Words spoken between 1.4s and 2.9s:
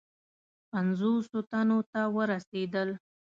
تنو ته ورسېدل.